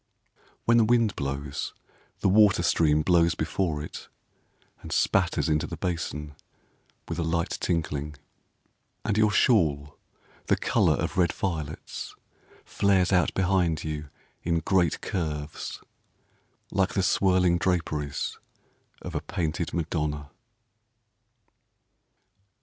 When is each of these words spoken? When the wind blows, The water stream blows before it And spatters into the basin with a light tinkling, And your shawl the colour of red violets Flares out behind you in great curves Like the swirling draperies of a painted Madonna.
When 0.65 0.77
the 0.77 0.83
wind 0.83 1.15
blows, 1.15 1.75
The 2.21 2.27
water 2.27 2.63
stream 2.63 3.03
blows 3.03 3.35
before 3.35 3.83
it 3.83 4.07
And 4.81 4.91
spatters 4.91 5.47
into 5.47 5.67
the 5.67 5.77
basin 5.77 6.33
with 7.07 7.19
a 7.19 7.23
light 7.23 7.51
tinkling, 7.61 8.15
And 9.05 9.15
your 9.15 9.29
shawl 9.29 9.99
the 10.47 10.55
colour 10.57 10.95
of 10.95 11.19
red 11.19 11.31
violets 11.31 12.15
Flares 12.65 13.11
out 13.13 13.31
behind 13.35 13.83
you 13.83 14.09
in 14.41 14.61
great 14.61 15.01
curves 15.01 15.79
Like 16.71 16.95
the 16.95 17.03
swirling 17.03 17.59
draperies 17.59 18.39
of 19.03 19.13
a 19.13 19.21
painted 19.21 19.71
Madonna. 19.71 20.31